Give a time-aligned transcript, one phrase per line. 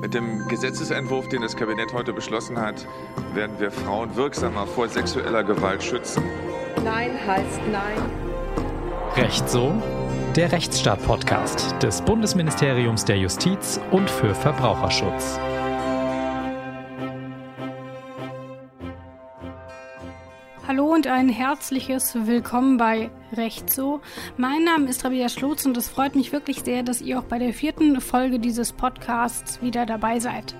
[0.00, 2.86] Mit dem Gesetzesentwurf, den das Kabinett heute beschlossen hat,
[3.34, 6.22] werden wir Frauen wirksamer vor sexueller Gewalt schützen.
[6.82, 8.00] Nein heißt Nein.
[9.16, 9.74] Recht so?
[10.36, 15.38] Der Rechtsstaat-Podcast des Bundesministeriums der Justiz und für Verbraucherschutz.
[21.00, 24.02] Und ein herzliches Willkommen bei Recht so.
[24.36, 27.38] Mein Name ist Rabia Schlotz und es freut mich wirklich sehr, dass ihr auch bei
[27.38, 30.54] der vierten Folge dieses Podcasts wieder dabei seid.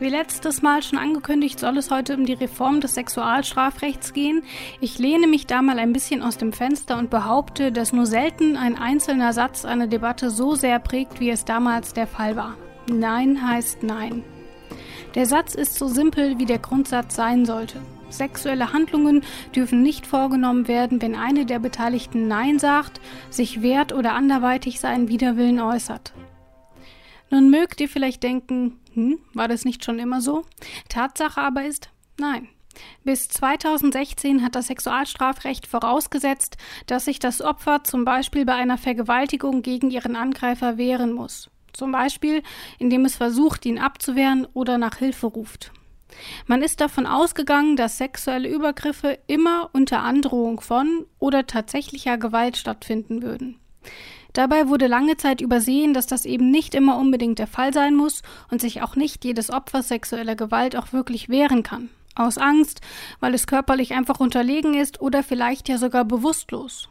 [0.00, 4.42] Wie letztes Mal schon angekündigt, soll es heute um die Reform des Sexualstrafrechts gehen.
[4.80, 8.56] Ich lehne mich da mal ein bisschen aus dem Fenster und behaupte, dass nur selten
[8.56, 12.56] ein einzelner Satz eine Debatte so sehr prägt, wie es damals der Fall war.
[12.90, 14.24] Nein heißt Nein.
[15.14, 17.78] Der Satz ist so simpel, wie der Grundsatz sein sollte.
[18.16, 19.22] Sexuelle Handlungen
[19.54, 23.00] dürfen nicht vorgenommen werden, wenn eine der Beteiligten Nein sagt,
[23.30, 26.12] sich wehrt oder anderweitig seinen Widerwillen äußert.
[27.30, 30.44] Nun mögt ihr vielleicht denken, hm, war das nicht schon immer so?
[30.88, 32.48] Tatsache aber ist, nein.
[33.04, 36.56] Bis 2016 hat das Sexualstrafrecht vorausgesetzt,
[36.86, 41.50] dass sich das Opfer zum Beispiel bei einer Vergewaltigung gegen ihren Angreifer wehren muss.
[41.72, 42.42] Zum Beispiel,
[42.78, 45.72] indem es versucht, ihn abzuwehren oder nach Hilfe ruft.
[46.46, 53.22] Man ist davon ausgegangen, dass sexuelle Übergriffe immer unter Androhung von oder tatsächlicher Gewalt stattfinden
[53.22, 53.58] würden.
[54.32, 58.22] Dabei wurde lange Zeit übersehen, dass das eben nicht immer unbedingt der Fall sein muss
[58.50, 61.88] und sich auch nicht jedes Opfer sexueller Gewalt auch wirklich wehren kann.
[62.16, 62.80] Aus Angst,
[63.20, 66.88] weil es körperlich einfach unterlegen ist oder vielleicht ja sogar bewusstlos.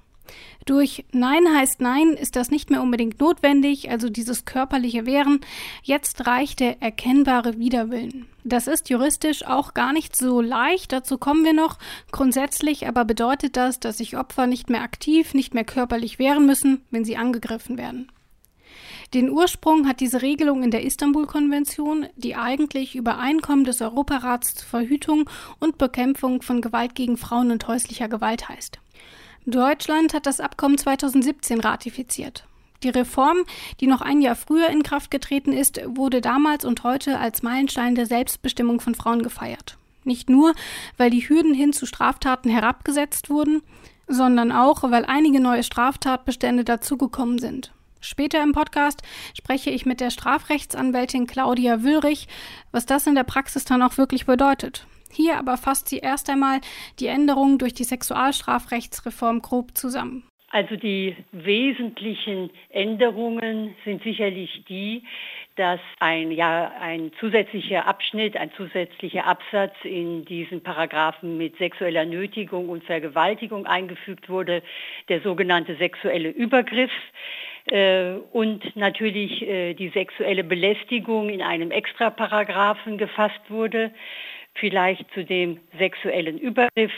[0.65, 5.41] Durch Nein heißt Nein ist das nicht mehr unbedingt notwendig, also dieses körperliche Wehren.
[5.81, 8.27] Jetzt reicht der erkennbare Widerwillen.
[8.45, 11.79] Das ist juristisch auch gar nicht so leicht, dazu kommen wir noch.
[12.11, 16.81] Grundsätzlich aber bedeutet das, dass sich Opfer nicht mehr aktiv, nicht mehr körperlich wehren müssen,
[16.91, 18.09] wenn sie angegriffen werden.
[19.13, 25.29] Den Ursprung hat diese Regelung in der Istanbul-Konvention, die eigentlich Übereinkommen des Europarats zur Verhütung
[25.59, 28.79] und Bekämpfung von Gewalt gegen Frauen und häuslicher Gewalt heißt.
[29.45, 32.45] Deutschland hat das Abkommen 2017 ratifiziert.
[32.83, 33.39] Die Reform,
[33.81, 37.95] die noch ein Jahr früher in Kraft getreten ist, wurde damals und heute als Meilenstein
[37.95, 39.77] der Selbstbestimmung von Frauen gefeiert.
[40.05, 40.53] Nicht nur,
[40.97, 43.61] weil die Hürden hin zu Straftaten herabgesetzt wurden,
[44.07, 47.71] sondern auch, weil einige neue Straftatbestände dazugekommen sind.
[47.99, 49.01] Später im Podcast
[49.33, 52.27] spreche ich mit der Strafrechtsanwältin Claudia Wüllrich,
[52.71, 54.85] was das in der Praxis dann auch wirklich bedeutet.
[55.13, 56.59] Hier aber fasst sie erst einmal
[56.99, 60.23] die Änderungen durch die Sexualstrafrechtsreform grob zusammen.
[60.49, 65.03] Also die wesentlichen Änderungen sind sicherlich die,
[65.55, 72.69] dass ein, ja, ein zusätzlicher Abschnitt, ein zusätzlicher Absatz in diesen Paragraphen mit sexueller Nötigung
[72.69, 74.61] und Vergewaltigung eingefügt wurde,
[75.09, 76.91] der sogenannte sexuelle Übergriff
[77.65, 83.91] äh, und natürlich äh, die sexuelle Belästigung in einem Extraparagraphen gefasst wurde
[84.55, 86.91] vielleicht zu dem sexuellen Übergriff.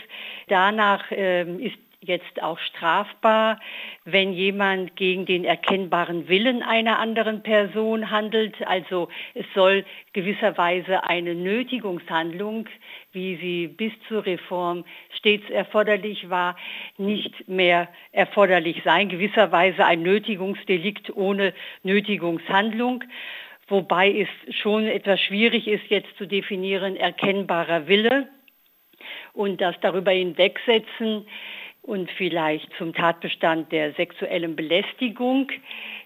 [0.48, 1.78] Danach ähm, ist
[2.08, 3.60] jetzt auch strafbar,
[4.04, 8.56] wenn jemand gegen den erkennbaren Willen einer anderen Person handelt.
[8.68, 12.68] Also es soll gewisserweise eine Nötigungshandlung,
[13.12, 14.86] wie sie bis zur Reform
[15.18, 16.56] stets erforderlich war,
[16.98, 19.10] nicht mehr erforderlich sein.
[19.10, 23.04] Gewisserweise ein Nötigungsdelikt ohne Nötigungshandlung
[23.68, 28.28] wobei es schon etwas schwierig ist, jetzt zu definieren, erkennbarer Wille
[29.34, 31.26] und das darüber hinwegsetzen
[31.82, 35.52] und vielleicht zum Tatbestand der sexuellen Belästigung.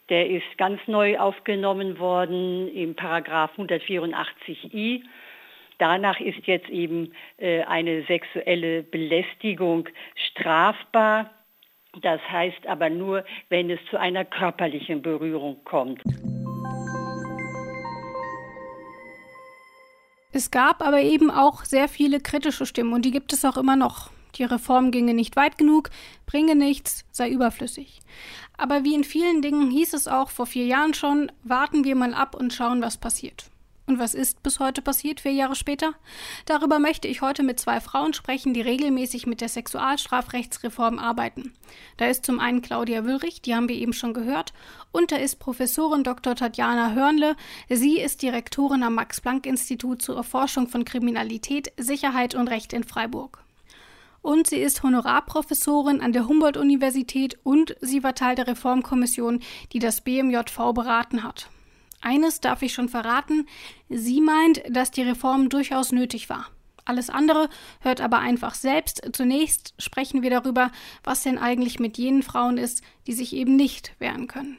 [0.09, 5.01] Der ist ganz neu aufgenommen worden im Paragraph 184i.
[5.77, 11.29] Danach ist jetzt eben äh, eine sexuelle Belästigung strafbar.
[12.01, 16.01] Das heißt aber nur, wenn es zu einer körperlichen Berührung kommt.
[20.39, 23.75] Es gab aber eben auch sehr viele kritische Stimmen und die gibt es auch immer
[23.75, 24.09] noch.
[24.35, 25.89] Die Reform ginge nicht weit genug,
[26.25, 27.99] bringe nichts, sei überflüssig.
[28.57, 32.13] Aber wie in vielen Dingen hieß es auch vor vier Jahren schon, warten wir mal
[32.13, 33.51] ab und schauen, was passiert.
[33.89, 35.95] Und was ist bis heute passiert, vier Jahre später?
[36.45, 41.53] Darüber möchte ich heute mit zwei Frauen sprechen, die regelmäßig mit der Sexualstrafrechtsreform arbeiten.
[41.97, 44.53] Da ist zum einen Claudia Wüllrich, die haben wir eben schon gehört,
[44.91, 46.35] und da ist Professorin Dr.
[46.35, 47.35] Tatjana Hörnle.
[47.67, 53.43] Sie ist Direktorin am Max-Planck-Institut zur Erforschung von Kriminalität, Sicherheit und Recht in Freiburg.
[54.21, 59.39] Und sie ist Honorarprofessorin an der Humboldt-Universität und sie war Teil der Reformkommission,
[59.73, 61.49] die das BMJV beraten hat.
[62.09, 63.45] Eines darf ich schon verraten,
[63.87, 66.47] sie meint, dass die Reform durchaus nötig war.
[66.83, 67.49] Alles andere
[67.81, 69.07] hört aber einfach selbst.
[69.13, 70.71] Zunächst sprechen wir darüber,
[71.03, 74.57] was denn eigentlich mit jenen Frauen ist, die sich eben nicht wehren können.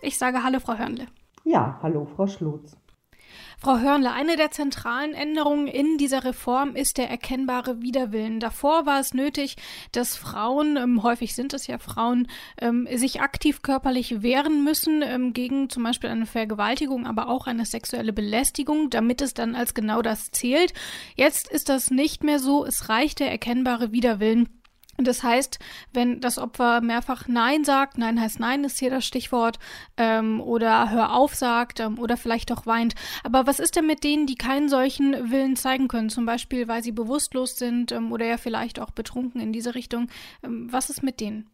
[0.00, 1.06] Ich sage Hallo, Frau Hörnle.
[1.44, 2.78] Ja, hallo, Frau Schlotz.
[3.58, 8.40] Frau Hörnle, eine der zentralen Änderungen in dieser Reform ist der erkennbare Widerwillen.
[8.40, 9.56] Davor war es nötig,
[9.92, 12.28] dass Frauen, ähm, häufig sind es ja Frauen,
[12.60, 17.64] ähm, sich aktiv körperlich wehren müssen ähm, gegen zum Beispiel eine Vergewaltigung, aber auch eine
[17.64, 20.72] sexuelle Belästigung, damit es dann als genau das zählt.
[21.14, 22.64] Jetzt ist das nicht mehr so.
[22.64, 24.48] Es reicht der erkennbare Widerwillen
[24.98, 25.58] das heißt,
[25.92, 29.58] wenn das Opfer mehrfach Nein sagt, Nein heißt Nein, ist hier das Stichwort,
[29.96, 32.94] ähm, oder Hör auf sagt ähm, oder vielleicht auch weint.
[33.22, 36.10] Aber was ist denn mit denen, die keinen solchen Willen zeigen können?
[36.10, 40.08] Zum Beispiel, weil sie bewusstlos sind ähm, oder ja vielleicht auch betrunken in diese Richtung.
[40.42, 41.48] Ähm, was ist mit denen?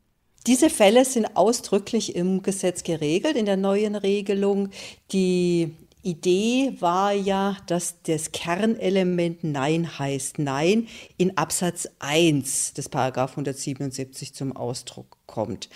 [0.47, 4.71] Diese Fälle sind ausdrücklich im Gesetz geregelt, in der neuen Regelung.
[5.13, 13.33] Die Idee war ja, dass das Kernelement Nein heißt Nein in Absatz 1 des Paragraph
[13.33, 15.69] 177 zum Ausdruck kommt.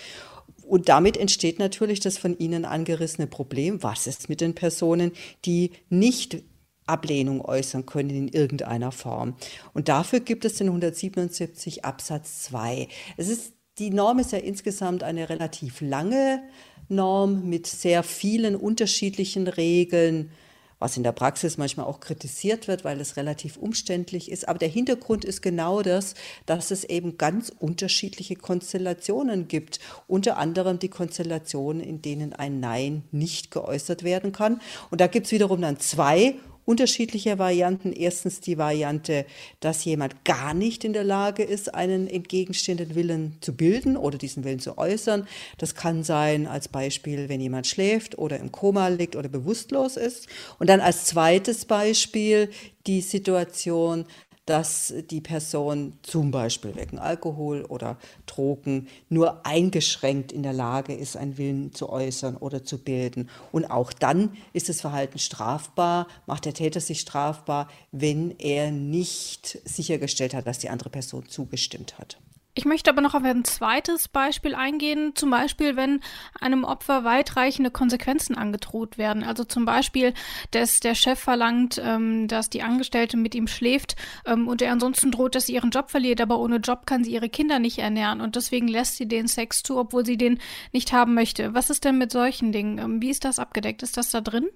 [0.66, 5.12] Und damit entsteht natürlich das von Ihnen angerissene Problem, was ist mit den Personen,
[5.44, 6.42] die nicht
[6.86, 9.36] Ablehnung äußern können in irgendeiner Form.
[9.72, 12.88] Und dafür gibt es den 177 Absatz 2.
[13.16, 16.42] Es ist, die Norm ist ja insgesamt eine relativ lange
[16.88, 20.30] Norm mit sehr vielen unterschiedlichen Regeln,
[20.78, 24.48] was in der Praxis manchmal auch kritisiert wird, weil es relativ umständlich ist.
[24.48, 26.14] Aber der Hintergrund ist genau das,
[26.46, 29.80] dass es eben ganz unterschiedliche Konstellationen gibt.
[30.06, 34.60] Unter anderem die Konstellationen, in denen ein Nein nicht geäußert werden kann.
[34.90, 36.34] Und da gibt es wiederum dann zwei
[36.64, 37.92] unterschiedliche Varianten.
[37.92, 39.26] Erstens die Variante,
[39.60, 44.44] dass jemand gar nicht in der Lage ist, einen entgegenstehenden Willen zu bilden oder diesen
[44.44, 45.26] Willen zu äußern.
[45.58, 50.28] Das kann sein als Beispiel, wenn jemand schläft oder im Koma liegt oder bewusstlos ist.
[50.58, 52.50] Und dann als zweites Beispiel
[52.86, 54.04] die Situation,
[54.46, 61.16] dass die Person zum Beispiel wegen Alkohol oder Drogen nur eingeschränkt in der Lage ist,
[61.16, 63.30] einen Willen zu äußern oder zu bilden.
[63.52, 69.58] Und auch dann ist das Verhalten strafbar, macht der Täter sich strafbar, wenn er nicht
[69.64, 72.18] sichergestellt hat, dass die andere Person zugestimmt hat.
[72.56, 76.00] Ich möchte aber noch auf ein zweites Beispiel eingehen, zum Beispiel, wenn
[76.40, 79.24] einem Opfer weitreichende Konsequenzen angedroht werden.
[79.24, 80.14] Also zum Beispiel,
[80.52, 85.10] dass der Chef verlangt, ähm, dass die Angestellte mit ihm schläft ähm, und er ansonsten
[85.10, 88.20] droht, dass sie ihren Job verliert, aber ohne Job kann sie ihre Kinder nicht ernähren
[88.20, 90.38] und deswegen lässt sie den Sex zu, obwohl sie den
[90.72, 91.54] nicht haben möchte.
[91.54, 92.78] Was ist denn mit solchen Dingen?
[92.78, 93.82] Ähm, wie ist das abgedeckt?
[93.82, 94.46] Ist das da drin?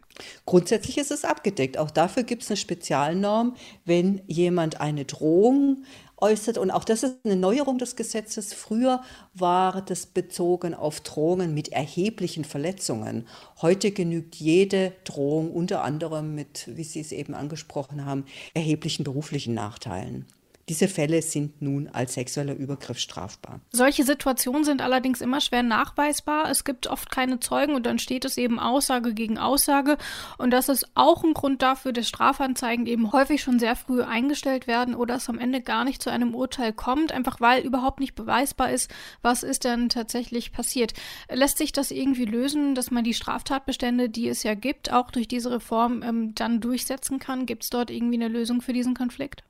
[0.47, 1.79] Grundsätzlich ist es abgedeckt.
[1.79, 5.83] Auch dafür gibt es eine Spezialnorm, wenn jemand eine Drohung
[6.21, 6.59] äußert.
[6.59, 8.53] Und auch das ist eine Neuerung des Gesetzes.
[8.53, 9.03] Früher
[9.35, 13.27] war das bezogen auf Drohungen mit erheblichen Verletzungen.
[13.63, 18.25] Heute genügt jede Drohung unter anderem mit, wie Sie es eben angesprochen haben,
[18.55, 20.27] erheblichen beruflichen Nachteilen.
[20.69, 23.61] Diese Fälle sind nun als sexueller Übergriff strafbar.
[23.71, 26.51] Solche Situationen sind allerdings immer schwer nachweisbar.
[26.51, 29.97] Es gibt oft keine Zeugen und dann steht es eben Aussage gegen Aussage.
[30.37, 34.67] Und das ist auch ein Grund dafür, dass Strafanzeigen eben häufig schon sehr früh eingestellt
[34.67, 38.15] werden oder es am Ende gar nicht zu einem Urteil kommt, einfach weil überhaupt nicht
[38.15, 38.91] beweisbar ist,
[39.23, 40.93] was ist denn tatsächlich passiert.
[41.33, 45.29] Lässt sich das irgendwie lösen, dass man die Straftatbestände, die es ja gibt, auch durch
[45.29, 47.47] diese Reform ähm, dann durchsetzen kann?
[47.47, 49.45] Gibt es dort irgendwie eine Lösung für diesen Konflikt?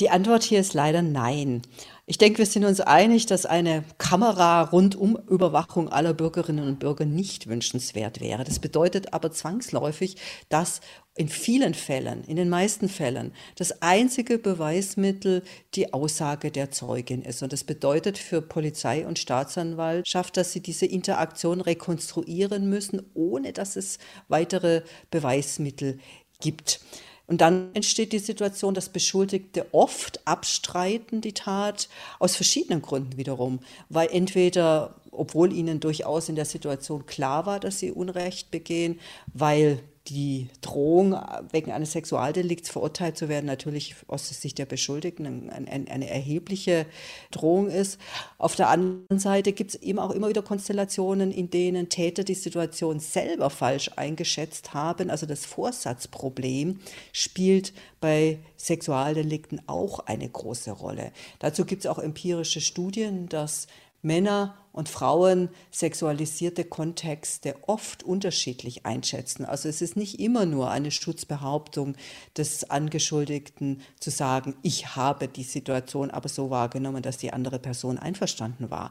[0.00, 1.62] Die Antwort hier ist leider nein.
[2.06, 8.20] Ich denke, wir sind uns einig, dass eine Kamera-Rundum-Überwachung aller Bürgerinnen und Bürger nicht wünschenswert
[8.20, 8.42] wäre.
[8.42, 10.16] Das bedeutet aber zwangsläufig,
[10.48, 10.80] dass
[11.16, 17.44] in vielen Fällen, in den meisten Fällen, das einzige Beweismittel die Aussage der Zeugin ist.
[17.44, 23.76] Und das bedeutet für Polizei und Staatsanwaltschaft, dass sie diese Interaktion rekonstruieren müssen, ohne dass
[23.76, 26.00] es weitere Beweismittel
[26.40, 26.80] gibt.
[27.26, 31.88] Und dann entsteht die Situation, dass Beschuldigte oft abstreiten die Tat
[32.18, 37.78] aus verschiedenen Gründen wiederum, weil entweder, obwohl ihnen durchaus in der Situation klar war, dass
[37.78, 39.00] sie Unrecht begehen,
[39.32, 41.18] weil die Drohung,
[41.50, 46.84] wegen eines Sexualdelikts verurteilt zu werden, natürlich aus Sicht der Beschuldigten eine, eine erhebliche
[47.30, 47.98] Drohung ist.
[48.36, 52.34] Auf der anderen Seite gibt es eben auch immer wieder Konstellationen, in denen Täter die
[52.34, 55.08] Situation selber falsch eingeschätzt haben.
[55.08, 56.80] Also das Vorsatzproblem
[57.12, 61.12] spielt bei Sexualdelikten auch eine große Rolle.
[61.38, 63.68] Dazu gibt es auch empirische Studien, dass
[64.02, 69.44] Männer und Frauen sexualisierte Kontexte oft unterschiedlich einschätzen.
[69.44, 71.94] Also es ist nicht immer nur eine Schutzbehauptung
[72.36, 77.98] des Angeschuldigten zu sagen, ich habe die Situation aber so wahrgenommen, dass die andere Person
[77.98, 78.90] einverstanden war.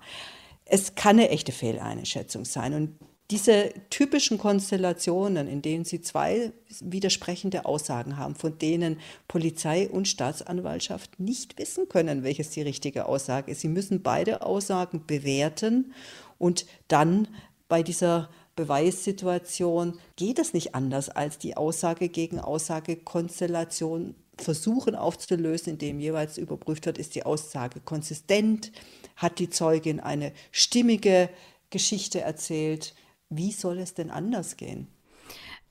[0.64, 2.74] Es kann eine echte Fehleinschätzung sein.
[2.74, 2.98] Und
[3.32, 6.52] diese typischen Konstellationen, in denen Sie zwei
[6.82, 13.52] widersprechende Aussagen haben, von denen Polizei und Staatsanwaltschaft nicht wissen können, welches die richtige Aussage
[13.52, 13.62] ist.
[13.62, 15.94] Sie müssen beide Aussagen bewerten
[16.38, 17.28] und dann
[17.70, 26.00] bei dieser Beweissituation geht es nicht anders, als die Aussage gegen Aussagekonstellation versuchen aufzulösen, indem
[26.00, 28.72] jeweils überprüft wird, ist die Aussage konsistent,
[29.16, 31.30] hat die Zeugin eine stimmige
[31.70, 32.94] Geschichte erzählt.
[33.38, 34.88] Wie soll es denn anders gehen?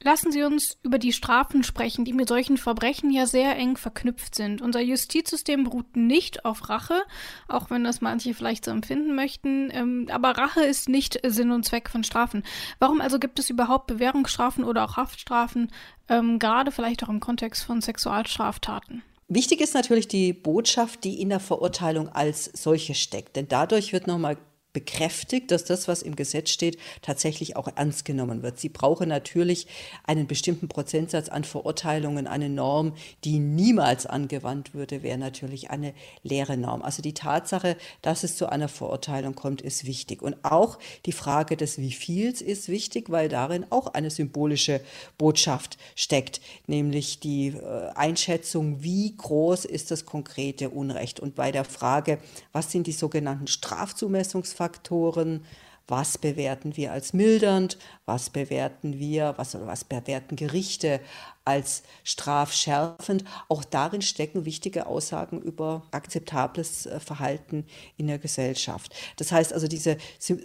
[0.04, 4.34] Lassen Sie uns über die Strafen sprechen, die mit solchen Verbrechen ja sehr eng verknüpft
[4.34, 4.60] sind.
[4.60, 7.02] Unser Justizsystem beruht nicht auf Rache,
[7.46, 9.70] auch wenn das manche vielleicht so empfinden möchten.
[9.72, 12.42] Ähm, aber Rache ist nicht Sinn und Zweck von Strafen.
[12.80, 15.70] Warum also gibt es überhaupt Bewährungsstrafen oder auch Haftstrafen,
[16.08, 19.02] ähm, gerade vielleicht auch im Kontext von Sexualstraftaten?
[19.28, 23.36] Wichtig ist natürlich die Botschaft, die in der Verurteilung als solche steckt.
[23.36, 24.36] Denn dadurch wird nochmal
[24.72, 28.58] bekräftigt, dass das, was im Gesetz steht, tatsächlich auch ernst genommen wird.
[28.58, 29.66] Sie brauchen natürlich
[30.04, 32.26] einen bestimmten Prozentsatz an Verurteilungen.
[32.26, 36.82] Eine Norm, die niemals angewandt würde, wäre natürlich eine leere Norm.
[36.82, 40.22] Also die Tatsache, dass es zu einer Verurteilung kommt, ist wichtig.
[40.22, 44.80] Und auch die Frage des Wieviels ist wichtig, weil darin auch eine symbolische
[45.18, 51.20] Botschaft steckt, nämlich die äh, Einschätzung, wie groß ist das konkrete Unrecht.
[51.20, 52.18] Und bei der Frage,
[52.52, 55.44] was sind die sogenannten Strafzumessungsfaktoren, Faktoren,
[55.88, 61.00] was bewerten wir als mildernd, was bewerten wir, was, was bewerten Gerichte
[61.44, 63.24] als strafschärfend.
[63.48, 67.66] Auch darin stecken wichtige Aussagen über akzeptables äh, Verhalten
[67.96, 68.94] in der Gesellschaft.
[69.16, 69.96] Das heißt also, diese,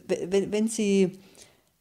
[0.08, 1.20] wenn, wenn Sie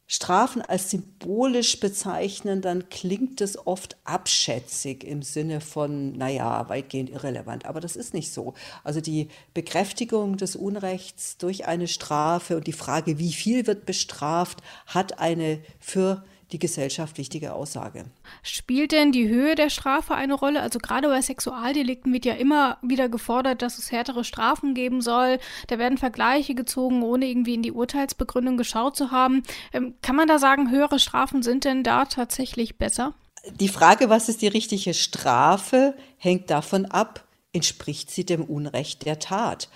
[0.09, 7.65] Strafen als symbolisch bezeichnen, dann klingt es oft abschätzig im Sinne von, naja, weitgehend irrelevant.
[7.65, 8.53] Aber das ist nicht so.
[8.85, 14.59] Also die Bekräftigung des Unrechts durch eine Strafe und die Frage, wie viel wird bestraft,
[14.85, 18.05] hat eine für die Gesellschaft wichtige Aussage.
[18.41, 20.61] Spielt denn die Höhe der Strafe eine Rolle?
[20.61, 25.39] Also gerade bei Sexualdelikten wird ja immer wieder gefordert, dass es härtere Strafen geben soll.
[25.67, 29.43] Da werden Vergleiche gezogen, ohne irgendwie in die Urteilsbegründung geschaut zu haben.
[29.73, 33.13] Ähm, kann man da sagen, höhere Strafen sind denn da tatsächlich besser?
[33.59, 39.19] Die Frage, was ist die richtige Strafe, hängt davon ab, entspricht sie dem Unrecht der
[39.19, 39.69] Tat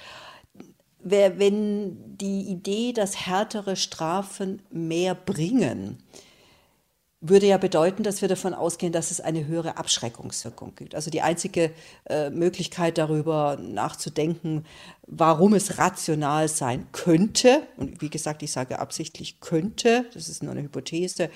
[1.03, 6.03] wenn die Idee, dass härtere Strafen mehr bringen,
[7.21, 10.95] würde ja bedeuten, dass wir davon ausgehen, dass es eine höhere Abschreckungswirkung gibt.
[10.95, 11.71] Also die einzige
[12.09, 14.65] äh, Möglichkeit darüber nachzudenken,
[15.11, 20.53] warum es rational sein könnte, und wie gesagt, ich sage absichtlich könnte, das ist nur
[20.53, 21.29] eine Hypothese,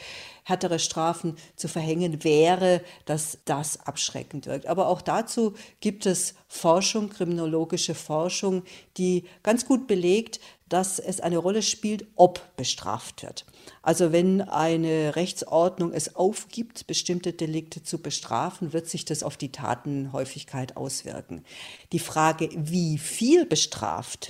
[0.43, 4.67] härtere Strafen zu verhängen, wäre, dass das abschreckend wirkt.
[4.67, 8.63] Aber auch dazu gibt es Forschung, kriminologische Forschung,
[8.97, 10.39] die ganz gut belegt,
[10.69, 13.45] dass es eine Rolle spielt, ob bestraft wird.
[13.83, 19.51] Also wenn eine Rechtsordnung es aufgibt, bestimmte Delikte zu bestrafen, wird sich das auf die
[19.51, 21.43] Tatenhäufigkeit auswirken.
[21.91, 23.64] Die Frage, wie viel bestraft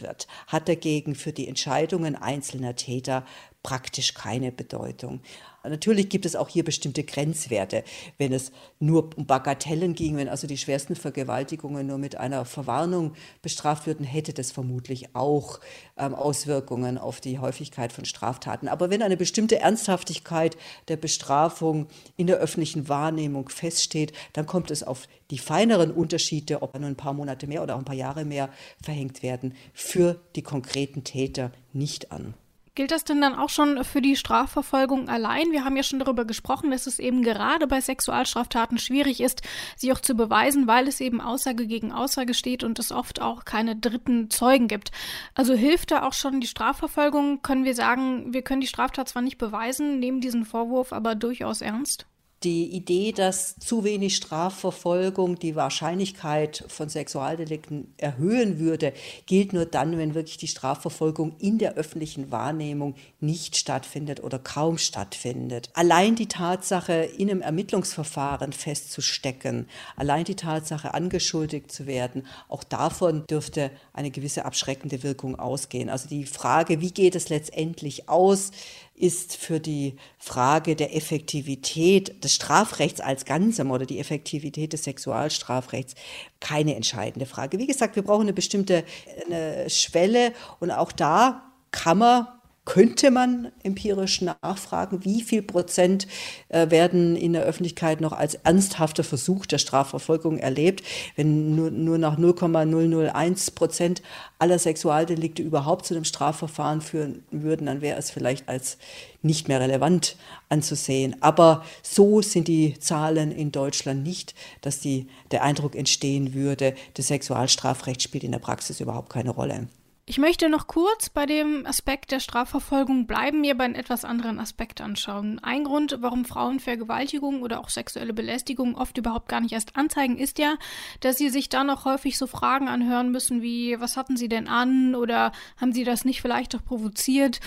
[0.01, 3.25] wird, hat dagegen für die Entscheidungen einzelner Täter
[3.65, 5.22] praktisch keine Bedeutung.
[5.63, 7.84] Natürlich gibt es auch hier bestimmte Grenzwerte.
[8.19, 13.15] Wenn es nur um Bagatellen ging, wenn also die schwersten Vergewaltigungen nur mit einer Verwarnung
[13.41, 15.60] bestraft würden, hätte das vermutlich auch
[15.98, 18.67] ähm, Auswirkungen auf die Häufigkeit von Straftaten.
[18.67, 20.57] Aber wenn eine bestimmte Ernsthaftigkeit
[20.88, 26.77] der Bestrafung in der öffentlichen Wahrnehmung feststeht, dann kommt es auf die feineren Unterschiede, ob
[26.77, 30.43] nur ein paar Monate mehr oder auch ein paar Jahre mehr verhängt werden, für die
[30.43, 32.36] konkreten Täter nicht an.
[32.75, 35.51] Gilt das denn dann auch schon für die Strafverfolgung allein?
[35.51, 39.44] Wir haben ja schon darüber gesprochen, dass es eben gerade bei Sexualstraftaten schwierig ist,
[39.77, 43.46] sie auch zu beweisen, weil es eben Aussage gegen Aussage steht und es oft auch
[43.46, 44.91] keine dritten Zeugen gibt.
[45.36, 47.41] Also hilft da auch schon die Strafverfolgung?
[47.41, 51.62] Können wir sagen, wir können die Straftat zwar nicht beweisen, nehmen diesen Vorwurf aber durchaus
[51.62, 52.05] ernst?
[52.44, 58.94] Die Idee, dass zu wenig Strafverfolgung die Wahrscheinlichkeit von Sexualdelikten erhöhen würde,
[59.25, 64.77] gilt nur dann, wenn wirklich die Strafverfolgung in der öffentlichen Wahrnehmung nicht stattfindet oder kaum
[64.77, 65.70] stattfindet.
[65.74, 73.25] Allein die Tatsache, in einem Ermittlungsverfahren festzustecken, allein die Tatsache, angeschuldigt zu werden, auch davon
[73.27, 75.89] dürfte eine gewisse abschreckende Wirkung ausgehen.
[75.89, 78.51] Also die Frage, wie geht es letztendlich aus,
[78.96, 85.96] ist für die Frage der Effektivität des Strafrechts als Ganzem oder die Effektivität des Sexualstrafrechts
[86.41, 87.60] keine entscheidende Frage.
[87.60, 88.84] Wie gesagt, wir brauchen eine bestimmte
[89.25, 92.27] eine Schwelle und auch da kann man
[92.65, 96.07] könnte man empirisch nachfragen, wie viel Prozent
[96.50, 100.84] äh, werden in der Öffentlichkeit noch als ernsthafter Versuch der Strafverfolgung erlebt.
[101.15, 104.01] Wenn nur, nur nach 0,001 Prozent
[104.39, 108.79] aller Sexualdelikte überhaupt zu einem Strafverfahren führen würden, dann wäre es vielleicht als
[109.22, 110.17] nicht mehr relevant
[110.50, 111.15] anzusehen.
[111.22, 117.07] Aber so sind die Zahlen in Deutschland nicht, dass die, der Eindruck entstehen würde, das
[117.07, 119.67] Sexualstrafrecht spielt in der Praxis überhaupt keine Rolle.
[120.08, 124.40] Ich möchte noch kurz bei dem Aspekt der Strafverfolgung bleiben, mir bei einem etwas anderen
[124.40, 125.40] Aspekt anschauen.
[125.40, 130.20] Ein Grund, warum Frauen Vergewaltigung oder auch sexuelle Belästigung oft überhaupt gar nicht erst anzeigen,
[130.20, 130.58] ist ja,
[131.00, 134.48] dass sie sich dann auch häufig so Fragen anhören müssen wie, was hatten sie denn
[134.48, 137.40] an oder haben sie das nicht vielleicht auch provoziert?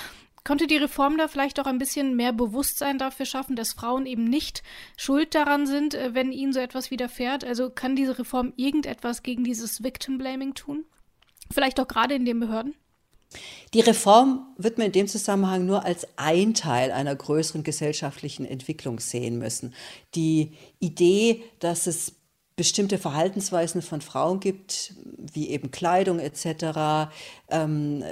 [0.43, 4.25] Konnte die Reform da vielleicht auch ein bisschen mehr Bewusstsein dafür schaffen, dass Frauen eben
[4.25, 4.65] nicht
[4.97, 7.45] schuld daran sind, äh, wenn ihnen so etwas widerfährt?
[7.45, 10.85] Also kann diese Reform irgendetwas gegen dieses Victim Blaming tun?
[11.51, 12.75] Vielleicht auch gerade in den Behörden?
[13.75, 19.01] Die Reform wird man in dem Zusammenhang nur als ein Teil einer größeren gesellschaftlichen Entwicklung
[19.01, 19.75] sehen müssen.
[20.15, 22.15] Die Idee, dass es
[22.59, 24.93] bestimmte Verhaltensweisen von Frauen gibt,
[25.33, 27.09] wie eben Kleidung etc.,
[27.51, 28.03] ähm,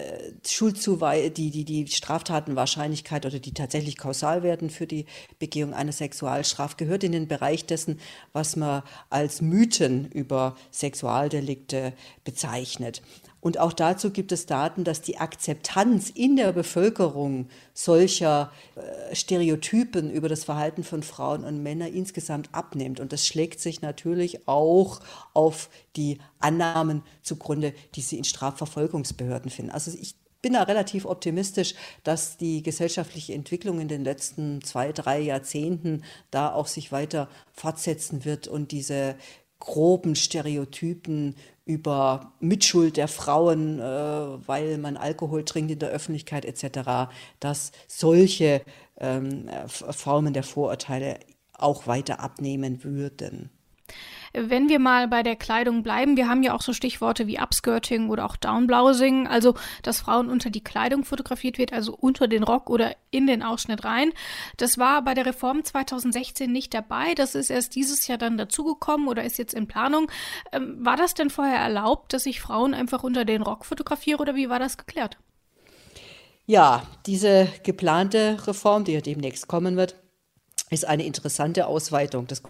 [0.46, 5.06] Schulzuweisung, die, die die Straftatenwahrscheinlichkeit oder die tatsächlich kausal werden für die
[5.40, 7.98] Begehung einer Sexualstraf, gehört in den Bereich dessen,
[8.32, 13.02] was man als Mythen über Sexualdelikte bezeichnet.
[13.46, 20.10] Und auch dazu gibt es Daten, dass die Akzeptanz in der Bevölkerung solcher äh, Stereotypen
[20.10, 22.98] über das Verhalten von Frauen und Männern insgesamt abnimmt.
[22.98, 24.98] Und das schlägt sich natürlich auch
[25.32, 29.70] auf die Annahmen zugrunde, die sie in Strafverfolgungsbehörden finden.
[29.70, 35.20] Also ich bin da relativ optimistisch, dass die gesellschaftliche Entwicklung in den letzten zwei, drei
[35.20, 39.14] Jahrzehnten da auch sich weiter fortsetzen wird und diese
[39.58, 47.10] groben Stereotypen über Mitschuld der Frauen, äh, weil man Alkohol trinkt in der Öffentlichkeit etc.,
[47.40, 48.62] dass solche
[48.98, 51.18] ähm, Formen der Vorurteile
[51.52, 53.50] auch weiter abnehmen würden.
[54.38, 58.10] Wenn wir mal bei der Kleidung bleiben, wir haben ja auch so Stichworte wie Upskirting
[58.10, 62.68] oder auch Downblousing, also dass Frauen unter die Kleidung fotografiert wird, also unter den Rock
[62.68, 64.12] oder in den Ausschnitt rein.
[64.58, 67.14] Das war bei der Reform 2016 nicht dabei.
[67.14, 70.10] Das ist erst dieses Jahr dann dazugekommen oder ist jetzt in Planung.
[70.52, 74.34] Ähm, war das denn vorher erlaubt, dass ich Frauen einfach unter den Rock fotografiere oder
[74.34, 75.16] wie war das geklärt?
[76.44, 79.96] Ja, diese geplante Reform, die ja demnächst kommen wird,
[80.70, 82.42] ist eine interessante Ausweitung des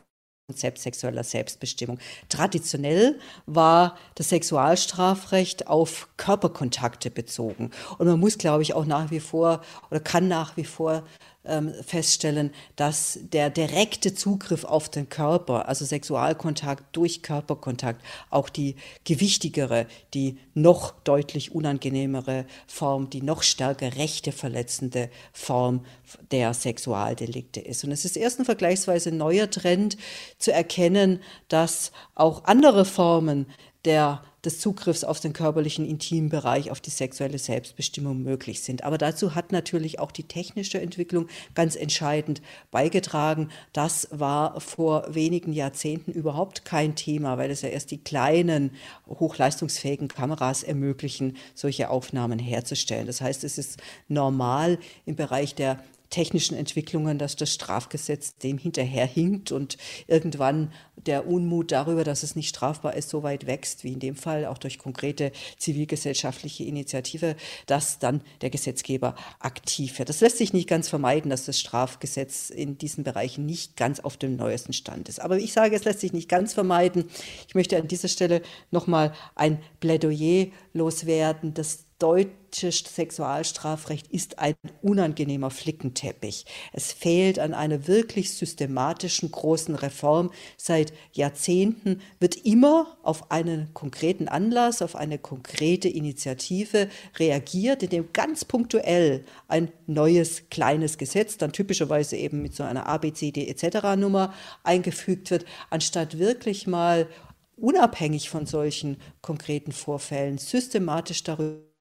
[0.48, 1.98] Konzept sexueller Selbstbestimmung.
[2.28, 7.72] Traditionell war das Sexualstrafrecht auf Körperkontakte bezogen.
[7.98, 11.02] Und man muss, glaube ich, auch nach wie vor oder kann nach wie vor
[11.46, 18.76] ähm, feststellen, dass der direkte Zugriff auf den Körper, also Sexualkontakt durch Körperkontakt, auch die
[19.04, 25.84] gewichtigere, die noch deutlich unangenehmere Form, die noch stärker rechte verletzende Form
[26.30, 27.84] der Sexualdelikte ist.
[27.84, 29.96] Und es ist erst ein vergleichsweise neuer Trend
[30.38, 33.46] zu erkennen, dass auch andere Formen
[33.84, 38.84] der des Zugriffs auf den körperlichen Intimbereich, auf die sexuelle Selbstbestimmung möglich sind.
[38.84, 43.50] Aber dazu hat natürlich auch die technische Entwicklung ganz entscheidend beigetragen.
[43.72, 48.70] Das war vor wenigen Jahrzehnten überhaupt kein Thema, weil es ja erst die kleinen,
[49.08, 53.06] hochleistungsfähigen Kameras ermöglichen, solche Aufnahmen herzustellen.
[53.06, 59.52] Das heißt, es ist normal im Bereich der technischen Entwicklungen, dass das Strafgesetz dem hinterherhinkt
[59.52, 64.00] und irgendwann der Unmut darüber, dass es nicht strafbar ist, so weit wächst, wie in
[64.00, 70.08] dem Fall auch durch konkrete zivilgesellschaftliche Initiative, dass dann der Gesetzgeber aktiv wird.
[70.08, 74.16] Das lässt sich nicht ganz vermeiden, dass das Strafgesetz in diesen Bereichen nicht ganz auf
[74.16, 75.20] dem neuesten Stand ist.
[75.20, 77.04] Aber ich sage, es lässt sich nicht ganz vermeiden.
[77.48, 85.50] Ich möchte an dieser Stelle nochmal ein Plädoyer loswerden, das deutsche Sexualstrafrecht ist ein unangenehmer
[85.50, 86.44] Flickenteppich.
[86.72, 90.30] Es fehlt an einer wirklich systematischen großen Reform.
[90.58, 98.44] Seit Jahrzehnten wird immer auf einen konkreten Anlass, auf eine konkrete Initiative reagiert, indem ganz
[98.44, 103.96] punktuell ein neues kleines Gesetz, dann typischerweise eben mit so einer ABCD etc.
[103.96, 107.08] Nummer eingefügt wird, anstatt wirklich mal
[107.56, 111.75] unabhängig von solchen konkreten Vorfällen systematisch darüber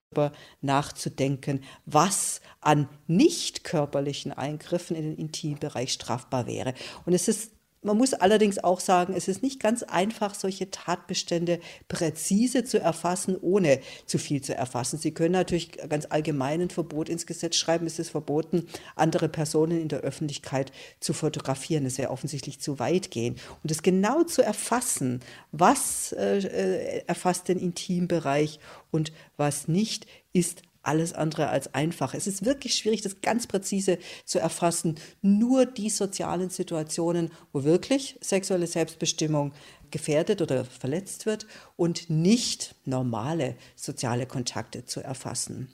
[0.62, 6.74] nachzudenken, was an nicht körperlichen Eingriffen in den Intimbereich strafbar wäre.
[7.06, 7.52] Und es ist
[7.86, 13.38] man muss allerdings auch sagen, es ist nicht ganz einfach, solche Tatbestände präzise zu erfassen,
[13.40, 14.98] ohne zu viel zu erfassen.
[14.98, 17.86] Sie können natürlich ganz allgemein ein Verbot ins Gesetz schreiben.
[17.86, 21.84] Es ist verboten, andere Personen in der Öffentlichkeit zu fotografieren.
[21.84, 23.36] Das wäre offensichtlich zu weit gehen.
[23.64, 25.22] Und es genau zu erfassen,
[25.52, 28.60] was äh, äh erfasst den Intimbereich
[28.92, 32.14] und was nicht, ist alles andere als einfach.
[32.14, 34.96] Es ist wirklich schwierig, das ganz präzise zu erfassen.
[35.22, 39.54] Nur die sozialen Situationen, wo wirklich sexuelle Selbstbestimmung
[39.92, 41.46] gefährdet oder verletzt wird
[41.76, 45.70] und nicht normale soziale Kontakte zu erfassen.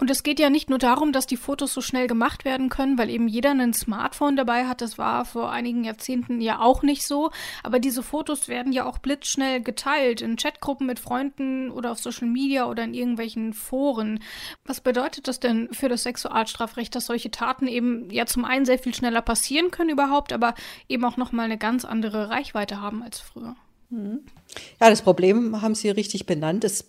[0.00, 2.98] Und es geht ja nicht nur darum, dass die Fotos so schnell gemacht werden können,
[2.98, 4.80] weil eben jeder ein Smartphone dabei hat.
[4.80, 7.30] Das war vor einigen Jahrzehnten ja auch nicht so.
[7.64, 12.28] Aber diese Fotos werden ja auch blitzschnell geteilt in Chatgruppen mit Freunden oder auf Social
[12.28, 14.20] Media oder in irgendwelchen Foren.
[14.64, 18.78] Was bedeutet das denn für das Sexualstrafrecht, dass solche Taten eben ja zum einen sehr
[18.78, 20.54] viel schneller passieren können überhaupt, aber
[20.88, 23.56] eben auch nochmal eine ganz andere Reichweite haben als früher?
[23.90, 26.62] Ja, das Problem haben Sie richtig benannt.
[26.62, 26.84] Es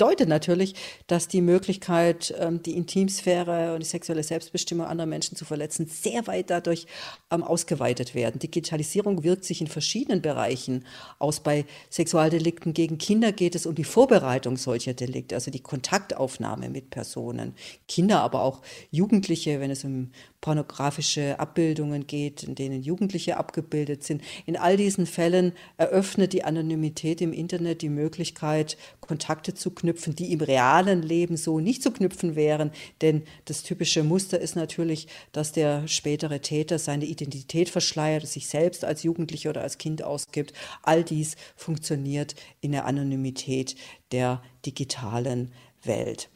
[0.00, 0.74] bedeutet natürlich,
[1.08, 6.26] dass die Möglichkeit, ähm, die Intimsphäre und die sexuelle Selbstbestimmung anderer Menschen zu verletzen, sehr
[6.26, 6.86] weit dadurch
[7.30, 8.38] ähm, ausgeweitet werden.
[8.38, 10.86] Digitalisierung wirkt sich in verschiedenen Bereichen
[11.18, 11.40] aus.
[11.40, 16.88] Bei Sexualdelikten gegen Kinder geht es um die Vorbereitung solcher Delikte, also die Kontaktaufnahme mit
[16.88, 17.54] Personen.
[17.86, 24.22] Kinder, aber auch Jugendliche, wenn es um pornografische Abbildungen geht, in denen Jugendliche abgebildet sind.
[24.46, 30.32] In all diesen Fällen eröffnet die Anonymität im Internet die Möglichkeit, Kontakte zu knüpfen, die
[30.32, 32.70] im realen Leben so nicht zu knüpfen wären.
[33.00, 38.84] Denn das typische Muster ist natürlich, dass der spätere Täter seine Identität verschleiert, sich selbst
[38.84, 40.52] als Jugendlicher oder als Kind ausgibt.
[40.82, 43.76] All dies funktioniert in der Anonymität
[44.12, 46.30] der digitalen Welt.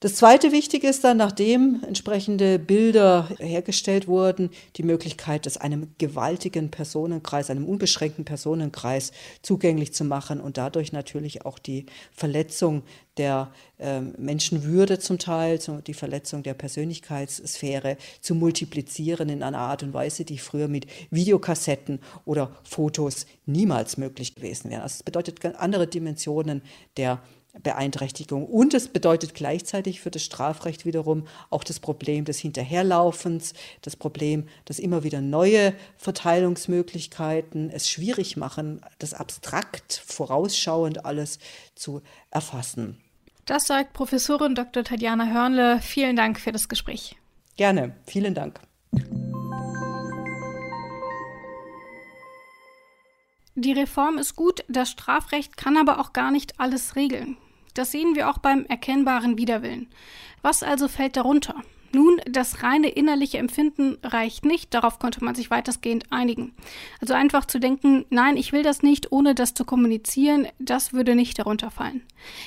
[0.00, 6.70] Das zweite Wichtige ist dann, nachdem entsprechende Bilder hergestellt wurden, die Möglichkeit, das einem gewaltigen
[6.70, 9.10] Personenkreis, einem unbeschränkten Personenkreis
[9.42, 12.84] zugänglich zu machen und dadurch natürlich auch die Verletzung
[13.16, 19.94] der äh, Menschenwürde zum Teil, die Verletzung der Persönlichkeitssphäre zu multiplizieren in einer Art und
[19.94, 24.82] Weise, die früher mit Videokassetten oder Fotos niemals möglich gewesen wäre.
[24.82, 26.62] Also es bedeutet andere Dimensionen
[26.96, 27.20] der
[27.62, 28.46] Beeinträchtigung.
[28.46, 34.48] Und es bedeutet gleichzeitig für das Strafrecht wiederum auch das Problem des Hinterherlaufens, das Problem,
[34.64, 41.38] dass immer wieder neue Verteilungsmöglichkeiten es schwierig machen, das abstrakt vorausschauend alles
[41.74, 42.98] zu erfassen.
[43.46, 44.84] Das sagt Professorin Dr.
[44.84, 45.80] Tatjana Hörnle.
[45.80, 47.16] Vielen Dank für das Gespräch.
[47.56, 48.60] Gerne, vielen Dank.
[53.54, 57.36] Die Reform ist gut, das Strafrecht kann aber auch gar nicht alles regeln.
[57.78, 59.86] Das sehen wir auch beim erkennbaren Widerwillen.
[60.42, 61.54] Was also fällt darunter?
[61.92, 66.54] Nun, das reine innerliche Empfinden reicht nicht, darauf konnte man sich weitestgehend einigen.
[67.00, 71.14] Also einfach zu denken, nein, ich will das nicht, ohne das zu kommunizieren, das würde
[71.14, 72.02] nicht darunter fallen.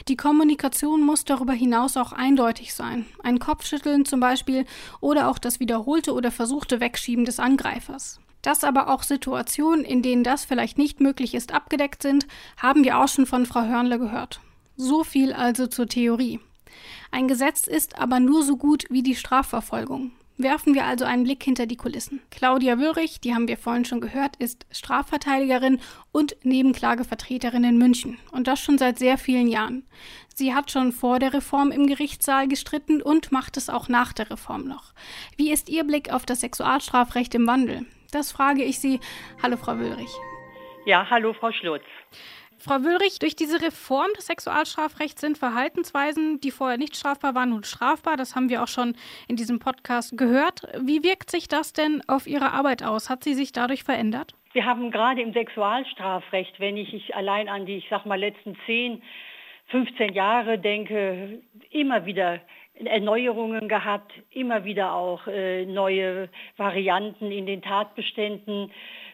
[0.10, 3.06] Die Kommunikation muss darüber hinaus auch eindeutig sein.
[3.24, 4.66] Ein Kopfschütteln zum Beispiel
[5.00, 8.20] oder auch das wiederholte oder versuchte Wegschieben des Angreifers.
[8.42, 13.00] Dass aber auch Situationen, in denen das vielleicht nicht möglich ist, abgedeckt sind, haben wir
[13.00, 14.42] auch schon von Frau Hörnle gehört.
[14.76, 16.40] So viel also zur Theorie.
[17.12, 20.12] Ein Gesetz ist aber nur so gut wie die Strafverfolgung.
[20.38, 22.22] Werfen wir also einen Blick hinter die Kulissen.
[22.32, 25.80] Claudia Wöhrig, die haben wir vorhin schon gehört, ist Strafverteidigerin
[26.12, 28.18] und Nebenklagevertreterin in München.
[28.32, 29.86] Und das schon seit sehr vielen Jahren.
[30.34, 34.32] Sie hat schon vor der Reform im Gerichtssaal gestritten und macht es auch nach der
[34.32, 34.94] Reform noch.
[35.36, 37.86] Wie ist Ihr Blick auf das Sexualstrafrecht im Wandel?
[38.12, 39.00] Das frage ich Sie.
[39.44, 40.10] Hallo, Frau Wöhrig.
[40.86, 41.86] Ja, hallo, Frau Schlutz.
[42.62, 47.64] Frau Wöhrig, durch diese Reform des Sexualstrafrechts sind Verhaltensweisen, die vorher nicht strafbar waren, nun
[47.64, 48.18] strafbar.
[48.18, 48.96] Das haben wir auch schon
[49.28, 50.62] in diesem Podcast gehört.
[50.80, 53.10] Wie wirkt sich das denn auf Ihre Arbeit aus?
[53.10, 54.36] Hat sie sich dadurch verändert?
[54.54, 58.56] Wir haben gerade im Sexualstrafrecht, wenn ich, ich allein an die, ich sag mal, letzten
[58.68, 59.02] 10,
[59.70, 62.42] 15 Jahre denke, immer wieder
[62.76, 68.72] Erneuerungen gehabt, immer wieder auch äh, neue Varianten in den Tatbeständen.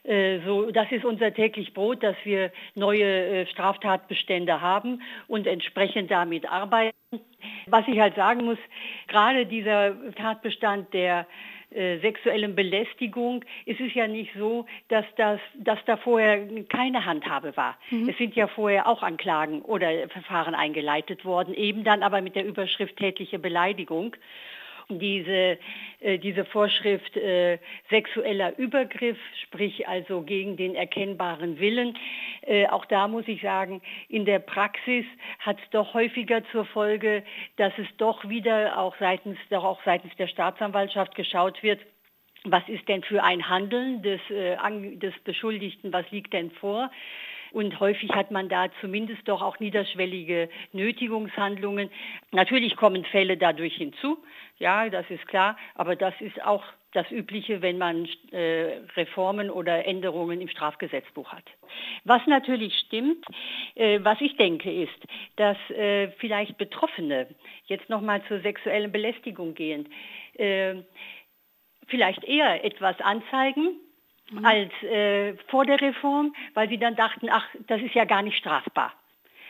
[0.08, 6.10] Äh, so, das ist unser täglich Brot, dass wir neue äh, Straftatbestände haben und entsprechend
[6.10, 6.96] damit arbeiten.
[7.67, 8.58] Was ich halt sagen muss,
[9.08, 11.28] gerade dieser Tatbestand der
[11.70, 17.58] äh, sexuellen Belästigung ist es ja nicht so, dass, das, dass da vorher keine Handhabe
[17.58, 17.78] war.
[17.89, 18.08] Mhm.
[18.08, 22.46] Es sind ja vorher auch Anklagen oder Verfahren eingeleitet worden, eben dann aber mit der
[22.46, 24.15] Überschrift tätliche Beleidigung
[24.89, 25.58] diese,
[26.00, 31.97] äh, diese Vorschrift äh, sexueller Übergriff, sprich also gegen den erkennbaren Willen.
[32.41, 35.06] Äh, auch da muss ich sagen, in der Praxis
[35.39, 37.23] hat es doch häufiger zur Folge,
[37.58, 41.80] dass es doch wieder auch seitens, doch auch seitens der Staatsanwaltschaft geschaut wird,
[42.43, 44.56] was ist denn für ein Handeln des, äh,
[44.97, 46.89] des Beschuldigten, was liegt denn vor?
[47.52, 51.90] Und häufig hat man da zumindest doch auch niederschwellige Nötigungshandlungen.
[52.32, 54.18] Natürlich kommen Fälle dadurch hinzu,
[54.60, 59.86] ja, das ist klar, aber das ist auch das Übliche, wenn man äh, Reformen oder
[59.86, 61.44] Änderungen im Strafgesetzbuch hat.
[62.06, 63.24] Was natürlich stimmt,
[63.76, 64.98] äh, was ich denke, ist,
[65.36, 67.28] dass äh, vielleicht Betroffene
[67.66, 69.90] jetzt nochmal zur sexuellen Belästigung gehen,
[70.36, 70.76] äh,
[71.88, 73.80] vielleicht eher etwas anzeigen,
[74.32, 74.46] mhm.
[74.46, 78.38] als äh, vor der Reform, weil sie dann dachten, ach, das ist ja gar nicht
[78.38, 78.94] strafbar.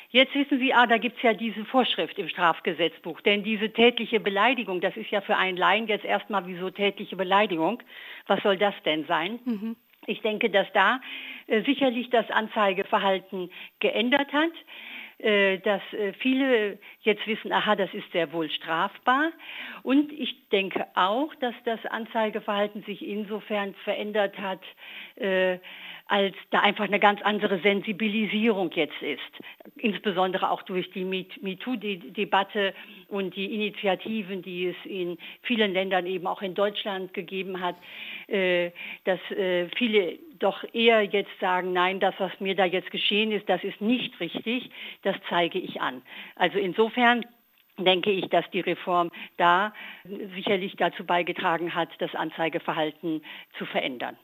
[0.09, 3.19] Jetzt wissen Sie, ah, da gibt es ja diese Vorschrift im Strafgesetzbuch.
[3.21, 7.17] Denn diese tätliche Beleidigung, das ist ja für einen Laien jetzt erstmal wie so tätliche
[7.17, 7.83] Beleidigung.
[8.25, 9.39] Was soll das denn sein?
[9.43, 9.75] Mhm.
[10.05, 11.01] Ich denke, dass da
[11.47, 14.53] äh, sicherlich das Anzeigeverhalten geändert hat
[15.19, 19.31] dass äh, viele jetzt wissen, aha, das ist sehr wohl strafbar.
[19.81, 24.61] Und ich denke auch, dass das Anzeigeverhalten sich insofern verändert hat,
[25.15, 25.57] äh,
[26.07, 29.19] als da einfach eine ganz andere Sensibilisierung jetzt ist.
[29.75, 32.73] Insbesondere auch durch die MeToo-Debatte
[33.09, 37.75] und die Initiativen, die es in vielen Ländern, eben auch in Deutschland gegeben hat,
[38.27, 38.71] äh,
[39.03, 43.49] dass äh, viele doch eher jetzt sagen, nein, das, was mir da jetzt geschehen ist,
[43.49, 44.69] das ist nicht richtig,
[45.03, 46.01] das zeige ich an.
[46.35, 47.25] Also insofern
[47.77, 49.73] denke ich, dass die Reform da
[50.35, 53.21] sicherlich dazu beigetragen hat, das Anzeigeverhalten
[53.57, 54.17] zu verändern.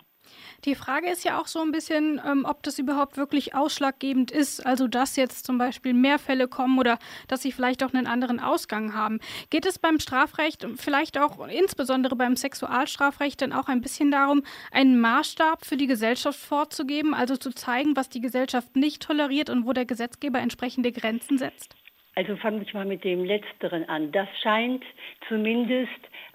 [0.66, 4.66] Die Frage ist ja auch so ein bisschen, ähm, ob das überhaupt wirklich ausschlaggebend ist.
[4.66, 8.40] Also, dass jetzt zum Beispiel mehr Fälle kommen oder dass sie vielleicht auch einen anderen
[8.40, 9.20] Ausgang haben.
[9.50, 15.00] Geht es beim Strafrecht, vielleicht auch insbesondere beim Sexualstrafrecht, dann auch ein bisschen darum, einen
[15.00, 19.74] Maßstab für die Gesellschaft vorzugeben, also zu zeigen, was die Gesellschaft nicht toleriert und wo
[19.74, 21.76] der Gesetzgeber entsprechende Grenzen setzt?
[22.16, 24.12] Also fange ich mal mit dem Letzteren an.
[24.12, 24.84] Das scheint
[25.28, 25.90] zumindest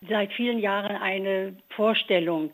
[0.08, 2.52] seit vielen Jahren eine Vorstellung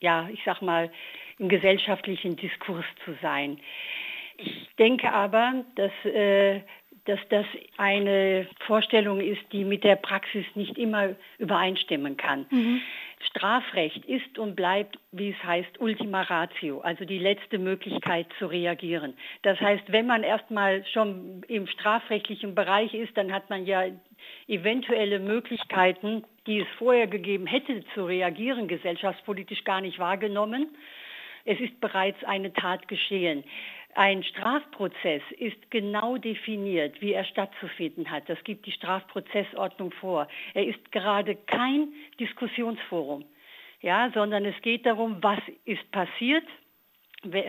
[0.00, 0.90] ja, ich sag mal,
[1.38, 3.58] im gesellschaftlichen Diskurs zu sein.
[4.36, 6.60] Ich denke aber, dass, äh,
[7.04, 12.46] dass das eine Vorstellung ist, die mit der Praxis nicht immer übereinstimmen kann.
[12.50, 12.82] Mhm.
[13.22, 19.14] Strafrecht ist und bleibt, wie es heißt, Ultima Ratio, also die letzte Möglichkeit zu reagieren.
[19.42, 23.84] Das heißt, wenn man erstmal schon im strafrechtlichen Bereich ist, dann hat man ja
[24.48, 30.68] eventuelle Möglichkeiten, die es vorher gegeben hätte, zu reagieren, gesellschaftspolitisch gar nicht wahrgenommen.
[31.44, 33.44] Es ist bereits eine Tat geschehen.
[33.94, 38.28] Ein Strafprozess ist genau definiert, wie er stattzufinden hat.
[38.28, 40.28] Das gibt die Strafprozessordnung vor.
[40.54, 41.88] Er ist gerade kein
[42.20, 43.24] Diskussionsforum,
[43.80, 46.44] ja, sondern es geht darum, was ist passiert,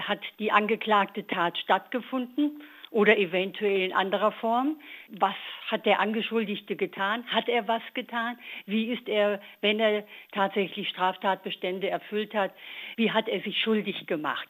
[0.01, 4.75] hat die angeklagte Tat stattgefunden oder eventuell in anderer Form.
[5.10, 5.36] Was
[5.67, 7.25] hat der Angeschuldigte getan?
[7.27, 8.38] Hat er was getan?
[8.65, 12.51] Wie ist er, wenn er tatsächlich Straftatbestände erfüllt hat,
[12.97, 14.47] wie hat er sich schuldig gemacht?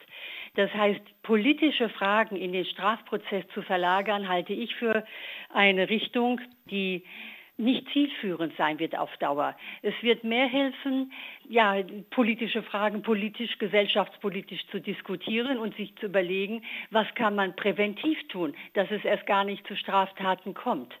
[0.54, 5.04] Das heißt, politische Fragen in den Strafprozess zu verlagern, halte ich für
[5.54, 7.04] eine Richtung, die
[7.56, 9.56] nicht zielführend sein wird auf Dauer.
[9.82, 11.12] Es wird mehr helfen,
[11.48, 11.76] ja,
[12.10, 18.54] politische Fragen politisch, gesellschaftspolitisch zu diskutieren und sich zu überlegen, was kann man präventiv tun,
[18.74, 20.94] dass es erst gar nicht zu Straftaten kommt.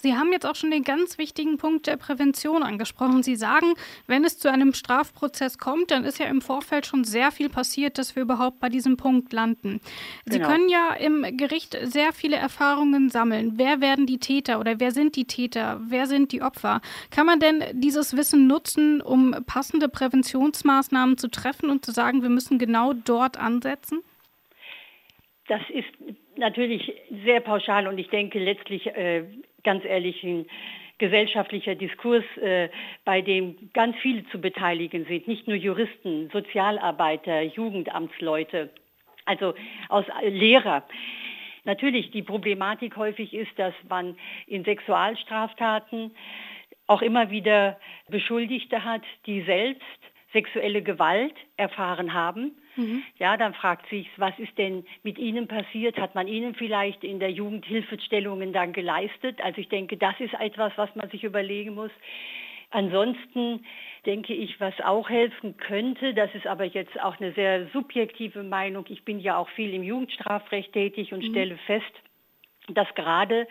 [0.00, 3.22] Sie haben jetzt auch schon den ganz wichtigen Punkt der Prävention angesprochen.
[3.22, 3.74] Sie sagen,
[4.06, 7.98] wenn es zu einem Strafprozess kommt, dann ist ja im Vorfeld schon sehr viel passiert,
[7.98, 9.80] dass wir überhaupt bei diesem Punkt landen.
[10.24, 10.48] Sie genau.
[10.48, 13.54] können ja im Gericht sehr viele Erfahrungen sammeln.
[13.56, 15.80] Wer werden die Täter oder wer sind die Täter?
[15.82, 16.80] Wer sind die Opfer?
[17.10, 22.30] Kann man denn dieses Wissen nutzen, um passende Präventionsmaßnahmen zu treffen und zu sagen, wir
[22.30, 24.02] müssen genau dort ansetzen?
[25.48, 25.88] Das ist
[26.36, 26.92] natürlich
[27.24, 29.24] sehr pauschal und ich denke letztlich äh,
[29.68, 30.46] ganz ehrlich ein
[30.96, 32.70] gesellschaftlicher Diskurs, äh,
[33.04, 38.70] bei dem ganz viele zu beteiligen sind, nicht nur Juristen, Sozialarbeiter, Jugendamtsleute,
[39.26, 39.52] also
[39.90, 40.84] aus äh, Lehrer.
[41.64, 46.12] Natürlich, die Problematik häufig ist, dass man in Sexualstraftaten
[46.86, 47.78] auch immer wieder
[48.08, 50.00] Beschuldigte hat, die selbst
[50.32, 53.02] sexuelle Gewalt erfahren haben Mhm.
[53.18, 55.98] Ja, dann fragt sich, was ist denn mit Ihnen passiert?
[55.98, 59.40] Hat man Ihnen vielleicht in der Jugend Hilfestellungen dann geleistet?
[59.42, 61.90] Also ich denke, das ist etwas, was man sich überlegen muss.
[62.70, 63.64] Ansonsten
[64.06, 68.84] denke ich, was auch helfen könnte, das ist aber jetzt auch eine sehr subjektive Meinung.
[68.88, 71.30] Ich bin ja auch viel im Jugendstrafrecht tätig und mhm.
[71.30, 71.92] stelle fest,
[72.74, 73.46] dass gerade,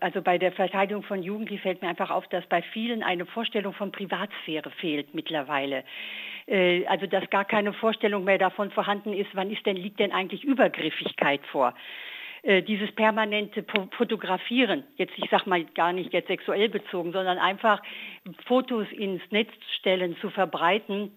[0.00, 3.72] also bei der Verteidigung von Jugendlichen fällt mir einfach auf, dass bei vielen eine Vorstellung
[3.72, 5.84] von Privatsphäre fehlt mittlerweile.
[6.46, 10.12] Äh, also dass gar keine Vorstellung mehr davon vorhanden ist, wann ist denn, liegt denn
[10.12, 11.74] eigentlich Übergriffigkeit vor
[12.42, 13.64] äh, dieses permanente
[13.96, 17.82] Fotografieren, jetzt ich sag mal gar nicht jetzt sexuell bezogen, sondern einfach
[18.46, 21.10] Fotos ins Netz stellen, zu verbreiten,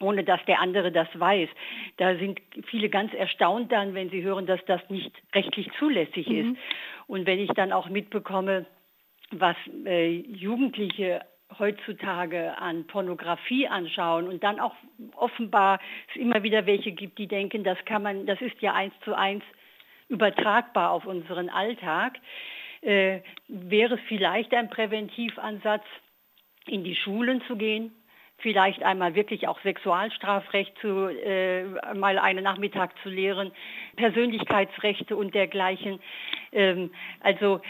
[0.00, 1.48] ohne dass der andere das weiß.
[1.96, 6.52] Da sind viele ganz erstaunt dann, wenn sie hören, dass das nicht rechtlich zulässig mhm.
[6.52, 6.60] ist.
[7.06, 8.66] Und wenn ich dann auch mitbekomme,
[9.30, 11.22] was äh, Jugendliche
[11.58, 14.74] heutzutage an Pornografie anschauen und dann auch
[15.14, 15.80] offenbar
[16.10, 19.14] es immer wieder welche gibt, die denken, das kann man, das ist ja eins zu
[19.14, 19.44] eins
[20.08, 22.18] übertragbar auf unseren Alltag,
[22.82, 25.84] äh, wäre es vielleicht ein Präventivansatz,
[26.66, 27.92] in die Schulen zu gehen,
[28.38, 33.52] vielleicht einmal wirklich auch Sexualstrafrecht zu, äh, mal einen Nachmittag zu lehren,
[33.96, 36.00] Persönlichkeitsrechte und dergleichen.
[36.52, 37.60] Ähm, also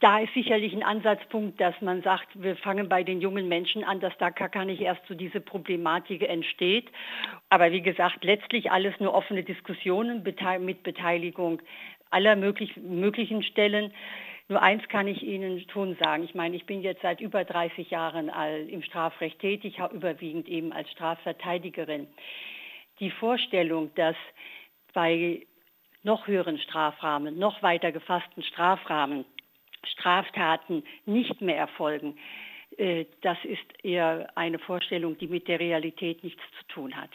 [0.00, 4.00] da ist sicherlich ein Ansatzpunkt, dass man sagt, wir fangen bei den jungen Menschen an,
[4.00, 6.88] dass da gar nicht erst so diese Problematik entsteht.
[7.48, 10.22] Aber wie gesagt, letztlich alles nur offene Diskussionen
[10.60, 11.62] mit Beteiligung
[12.10, 13.92] aller möglich, möglichen Stellen.
[14.48, 16.24] Nur eins kann ich Ihnen schon sagen.
[16.24, 18.30] Ich meine, ich bin jetzt seit über 30 Jahren
[18.68, 22.08] im Strafrecht tätig, überwiegend eben als Strafverteidigerin.
[22.98, 24.16] Die Vorstellung, dass
[24.94, 25.46] bei
[26.02, 29.26] noch höheren Strafrahmen, noch weiter gefassten Strafrahmen
[29.84, 32.18] Straftaten nicht mehr erfolgen,
[32.76, 37.10] äh, das ist eher eine Vorstellung, die mit der Realität nichts zu tun hat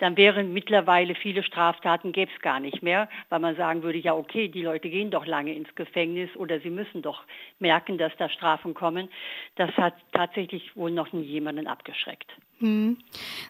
[0.00, 4.14] dann wären mittlerweile viele Straftaten gäbe es gar nicht mehr, weil man sagen würde, ja
[4.14, 7.22] okay, die Leute gehen doch lange ins Gefängnis oder sie müssen doch
[7.58, 9.10] merken, dass da Strafen kommen.
[9.56, 12.30] Das hat tatsächlich wohl noch nie jemanden abgeschreckt.
[12.60, 12.98] Hm.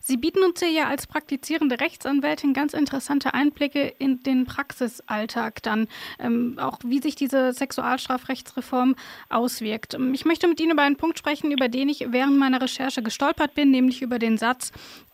[0.01, 5.89] Sie bieten uns ja als praktizierende Rechtsanwältin ganz interessante Einblicke in den Praxisalltag dann,
[6.21, 8.95] ähm, auch wie sich diese Sexualstrafrechtsreform
[9.29, 9.97] auswirkt.
[10.13, 13.55] Ich möchte mit Ihnen über einen Punkt sprechen, über den ich während meiner Recherche gestolpert
[13.55, 14.71] bin, nämlich über den Satz,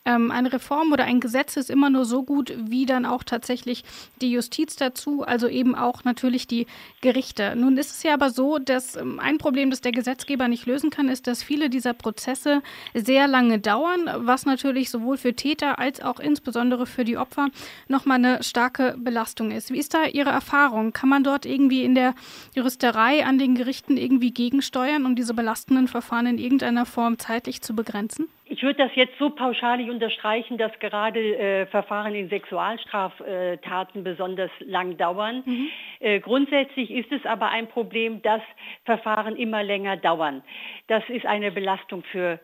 [0.07, 3.85] ähm, eine Reform oder ein Gesetz ist immer nur so gut, wie dann auch tatsächlich
[4.21, 6.67] die Justiz dazu, also eben auch natürlich die
[7.01, 7.55] Gerichte.
[7.57, 10.91] Nun ist es ja aber so, dass ähm, ein Problem, das der Gesetzgeber nicht lösen
[10.91, 12.63] kann, ist, dass viele dieser Prozesse
[12.95, 13.86] sehr lange dauern,
[14.19, 17.49] was natürlich sowohl für Täter als auch insbesondere für die Opfer
[17.89, 19.73] nochmal eine starke Belastung ist.
[19.73, 20.93] Wie ist da Ihre Erfahrung?
[20.93, 22.15] Kann man dort irgendwie in der
[22.55, 27.75] Juristerei an den Gerichten irgendwie gegensteuern, um diese belastenden Verfahren in irgendeiner Form zeitlich zu
[27.75, 28.29] begrenzen?
[28.49, 34.51] Ich würde das jetzt so pauschal nicht unterstreichen, dass gerade äh, Verfahren in Sexualstraftaten besonders
[34.61, 35.43] lang dauern.
[35.45, 35.69] Mhm.
[35.99, 38.43] Äh, grundsätzlich ist es aber ein Problem, dass
[38.85, 40.43] Verfahren immer länger dauern.
[40.87, 42.39] Das ist eine Belastung für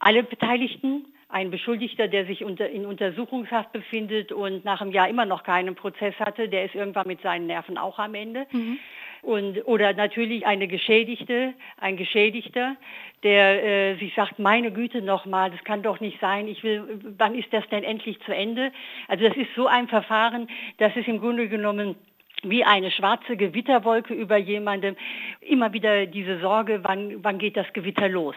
[0.00, 1.06] alle Beteiligten.
[1.28, 5.74] Ein Beschuldigter, der sich unter, in Untersuchungshaft befindet und nach einem Jahr immer noch keinen
[5.74, 8.46] Prozess hatte, der ist irgendwann mit seinen Nerven auch am Ende.
[8.52, 8.78] Mhm
[9.26, 12.76] und oder natürlich eine Geschädigte, ein Geschädigter,
[13.24, 17.34] der äh, sich sagt, meine Güte nochmal, das kann doch nicht sein, ich will, wann
[17.34, 18.72] ist das denn endlich zu Ende?
[19.08, 21.96] Also das ist so ein Verfahren, das ist im Grunde genommen
[22.42, 24.94] wie eine schwarze Gewitterwolke über jemandem,
[25.40, 28.36] immer wieder diese Sorge, wann, wann geht das Gewitter los?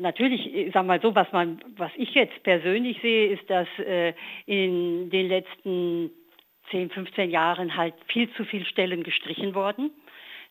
[0.00, 4.14] Natürlich, ich sag mal so, was man, was ich jetzt persönlich sehe, ist, dass äh,
[4.46, 6.10] in den letzten
[6.70, 9.90] 10, 15 Jahren halt viel zu viele Stellen gestrichen worden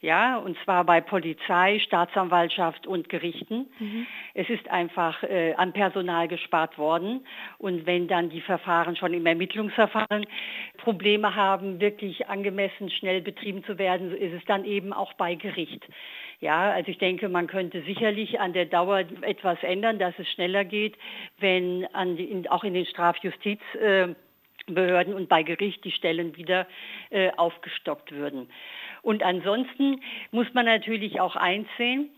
[0.02, 3.68] ja, und zwar bei Polizei, Staatsanwaltschaft und Gerichten.
[3.80, 4.08] Mhm.
[4.34, 7.26] Es ist einfach äh, an Personal gespart worden.
[7.58, 10.26] Und wenn dann die Verfahren schon im Ermittlungsverfahren
[10.78, 15.36] Probleme haben, wirklich angemessen schnell betrieben zu werden, so ist es dann eben auch bei
[15.36, 15.86] Gericht.
[16.42, 20.64] Ja, also ich denke, man könnte sicherlich an der Dauer etwas ändern, dass es schneller
[20.64, 20.96] geht,
[21.40, 24.16] wenn an die, in, auch in den Strafjustizbehörden
[25.14, 26.66] äh, und bei Gericht die Stellen wieder
[27.10, 28.50] äh, aufgestockt würden.
[29.02, 32.10] Und ansonsten muss man natürlich auch einsehen,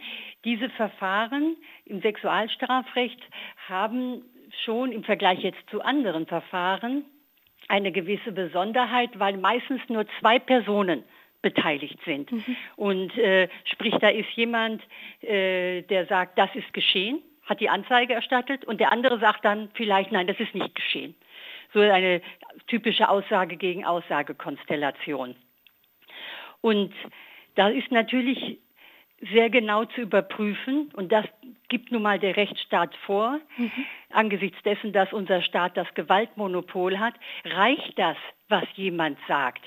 [0.45, 1.55] diese Verfahren
[1.85, 3.21] im Sexualstrafrecht
[3.67, 4.23] haben
[4.65, 7.05] schon im Vergleich jetzt zu anderen Verfahren
[7.67, 11.03] eine gewisse Besonderheit, weil meistens nur zwei Personen
[11.41, 12.31] beteiligt sind.
[12.31, 12.57] Mhm.
[12.75, 14.81] Und äh, sprich, da ist jemand,
[15.21, 19.69] äh, der sagt, das ist geschehen, hat die Anzeige erstattet und der andere sagt dann
[19.73, 21.15] vielleicht, nein, das ist nicht geschehen.
[21.73, 22.21] So eine
[22.67, 25.35] typische Aussage gegen Aussagekonstellation.
[26.61, 26.93] Und
[27.55, 28.59] da ist natürlich
[29.33, 31.25] sehr genau zu überprüfen, und das
[31.69, 33.71] gibt nun mal der Rechtsstaat vor, mhm.
[34.09, 37.13] angesichts dessen, dass unser Staat das Gewaltmonopol hat,
[37.45, 38.17] reicht das,
[38.49, 39.61] was jemand sagt,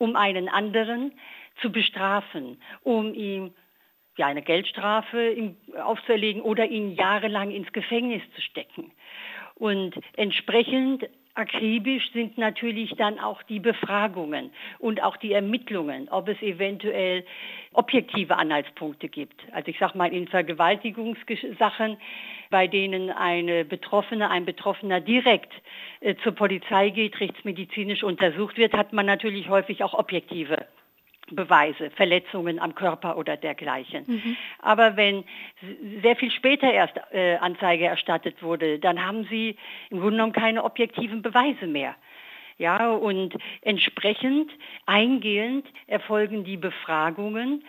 [0.00, 1.12] um einen anderen
[1.60, 3.52] zu bestrafen, um ihm
[4.16, 8.92] ja, eine Geldstrafe aufzuerlegen oder ihn jahrelang ins Gefängnis zu stecken.
[9.54, 16.40] Und entsprechend akribisch sind natürlich dann auch die Befragungen und auch die Ermittlungen, ob es
[16.42, 17.24] eventuell
[17.72, 19.40] objektive Anhaltspunkte gibt.
[19.52, 21.96] Also ich sage mal in Vergewaltigungssachen,
[22.50, 25.52] bei denen eine Betroffene, ein Betroffener direkt
[26.00, 30.66] äh, zur Polizei geht, rechtsmedizinisch untersucht wird, hat man natürlich häufig auch objektive
[31.30, 34.04] Beweise, Verletzungen am Körper oder dergleichen.
[34.06, 34.36] Mhm.
[34.58, 35.24] Aber wenn
[36.02, 39.56] sehr viel später erst äh, Anzeige erstattet wurde, dann haben sie
[39.90, 41.94] im Grunde genommen keine objektiven Beweise mehr.
[42.58, 44.50] Ja, und entsprechend
[44.84, 47.64] eingehend erfolgen die Befragungen.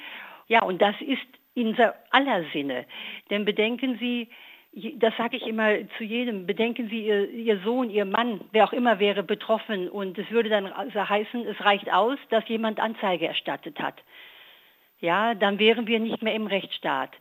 [0.47, 1.21] Ja, und das ist
[1.53, 1.77] in
[2.09, 2.85] aller Sinne.
[3.29, 4.27] Denn bedenken Sie,
[4.73, 8.73] das sage ich immer zu jedem, bedenken Sie, Ihr, Ihr, Sohn, Ihr Mann, wer auch
[8.73, 13.79] immer wäre betroffen und es würde dann heißen, es reicht aus, dass jemand Anzeige erstattet
[13.79, 14.01] hat.
[15.01, 17.11] Ja, dann wären wir nicht mehr im Rechtsstaat.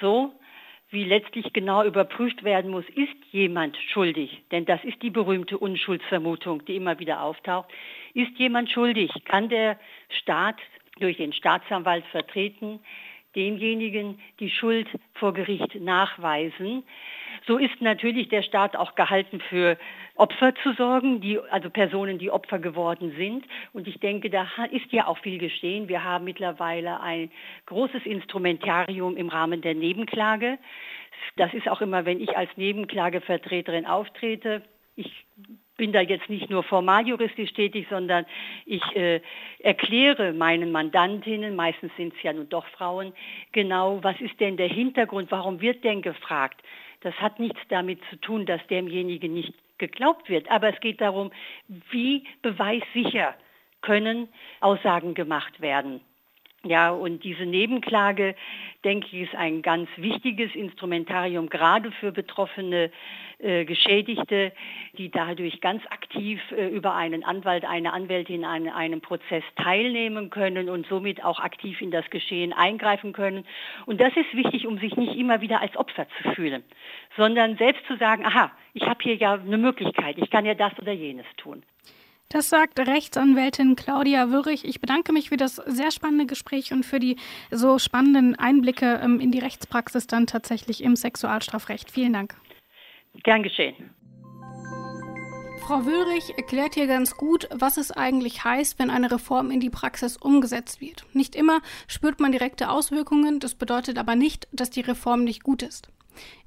[0.00, 0.32] So
[0.90, 4.42] wie letztlich genau überprüft werden muss, ist jemand schuldig?
[4.50, 7.68] Denn das ist die berühmte Unschuldsvermutung, die immer wieder auftaucht.
[8.14, 9.10] Ist jemand schuldig?
[9.26, 10.56] Kann der Staat
[10.98, 12.80] durch den Staatsanwalt vertreten
[13.38, 16.82] demjenigen die Schuld vor Gericht nachweisen?
[17.46, 19.78] So ist natürlich der Staat auch gehalten, für
[20.16, 23.44] Opfer zu sorgen, die, also Personen, die Opfer geworden sind.
[23.72, 25.88] Und ich denke, da ist ja auch viel geschehen.
[25.88, 27.30] Wir haben mittlerweile ein
[27.66, 30.58] großes Instrumentarium im Rahmen der Nebenklage.
[31.36, 34.62] Das ist auch immer, wenn ich als Nebenklagevertreterin auftrete.
[34.96, 35.24] Ich
[35.78, 38.26] bin da jetzt nicht nur formaljuristisch tätig, sondern
[38.66, 39.22] ich äh,
[39.60, 43.14] erkläre meinen Mandantinnen, meistens sind es ja nun doch Frauen,
[43.52, 46.60] genau, was ist denn der Hintergrund, warum wird denn gefragt?
[47.00, 51.30] Das hat nichts damit zu tun, dass demjenigen nicht geglaubt wird, aber es geht darum,
[51.90, 53.34] wie beweissicher
[53.80, 54.28] können
[54.60, 56.00] Aussagen gemacht werden.
[56.64, 58.34] Ja, und diese Nebenklage,
[58.84, 62.90] denke ich, ist ein ganz wichtiges Instrumentarium, gerade für betroffene
[63.38, 64.52] äh, Geschädigte,
[64.94, 70.68] die dadurch ganz aktiv äh, über einen Anwalt, eine Anwältin an einem Prozess teilnehmen können
[70.68, 73.46] und somit auch aktiv in das Geschehen eingreifen können.
[73.86, 76.64] Und das ist wichtig, um sich nicht immer wieder als Opfer zu fühlen,
[77.16, 80.76] sondern selbst zu sagen, aha, ich habe hier ja eine Möglichkeit, ich kann ja das
[80.80, 81.62] oder jenes tun.
[82.30, 84.66] Das sagt Rechtsanwältin Claudia Würrich.
[84.66, 87.16] Ich bedanke mich für das sehr spannende Gespräch und für die
[87.50, 91.90] so spannenden Einblicke ähm, in die Rechtspraxis dann tatsächlich im Sexualstrafrecht.
[91.90, 92.36] Vielen Dank.
[93.24, 93.94] Gern geschehen.
[95.60, 99.70] Frau Wöhrich erklärt hier ganz gut, was es eigentlich heißt, wenn eine Reform in die
[99.70, 101.06] Praxis umgesetzt wird.
[101.14, 105.62] Nicht immer spürt man direkte Auswirkungen, das bedeutet aber nicht, dass die Reform nicht gut
[105.62, 105.88] ist.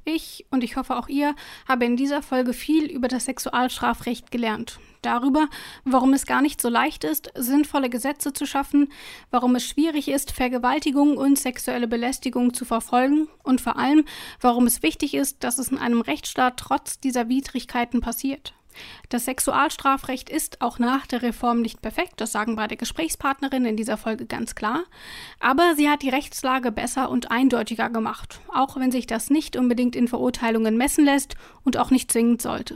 [0.03, 1.35] Ich und ich hoffe auch ihr
[1.67, 4.79] habe in dieser Folge viel über das Sexualstrafrecht gelernt.
[5.03, 5.47] Darüber,
[5.83, 8.91] warum es gar nicht so leicht ist, sinnvolle Gesetze zu schaffen,
[9.29, 14.05] warum es schwierig ist, Vergewaltigung und sexuelle Belästigung zu verfolgen und vor allem,
[14.39, 18.53] warum es wichtig ist, dass es in einem Rechtsstaat trotz dieser Widrigkeiten passiert.
[19.09, 23.97] Das Sexualstrafrecht ist auch nach der Reform nicht perfekt, das sagen beide Gesprächspartnerinnen in dieser
[23.97, 24.83] Folge ganz klar,
[25.39, 29.95] aber sie hat die Rechtslage besser und eindeutiger gemacht, auch wenn sich das nicht unbedingt
[29.95, 32.75] in Verurteilungen messen lässt und auch nicht zwingend sollte.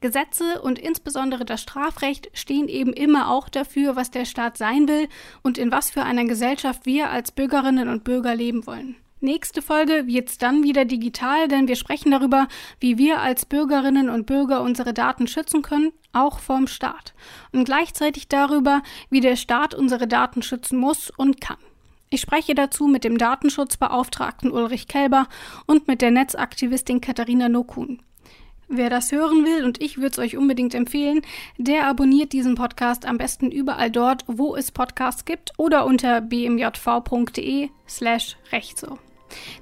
[0.00, 5.08] Gesetze und insbesondere das Strafrecht stehen eben immer auch dafür, was der Staat sein will
[5.42, 8.96] und in was für einer Gesellschaft wir als Bürgerinnen und Bürger leben wollen.
[9.20, 12.46] Nächste Folge wird's dann wieder digital, denn wir sprechen darüber,
[12.78, 17.14] wie wir als Bürgerinnen und Bürger unsere Daten schützen können, auch vom Staat.
[17.50, 21.56] Und gleichzeitig darüber, wie der Staat unsere Daten schützen muss und kann.
[22.10, 25.26] Ich spreche dazu mit dem Datenschutzbeauftragten Ulrich Kelber
[25.66, 28.00] und mit der Netzaktivistin Katharina Nokun.
[28.68, 31.22] Wer das hören will, und ich würde es euch unbedingt empfehlen,
[31.56, 37.70] der abonniert diesen Podcast am besten überall dort, wo es Podcasts gibt oder unter bmjv.de
[37.88, 38.98] slash rechtso.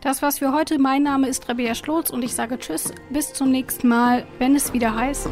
[0.01, 0.79] Das war's für heute.
[0.79, 2.93] Mein Name ist Rabea Schlotz und ich sage Tschüss.
[3.11, 5.29] Bis zum nächsten Mal, wenn es wieder heißt.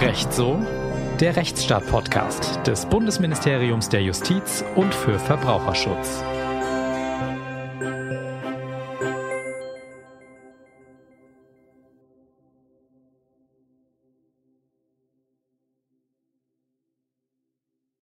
[0.00, 0.58] Recht so?
[1.20, 6.24] Der Rechtsstaat-Podcast des Bundesministeriums der Justiz und für Verbraucherschutz.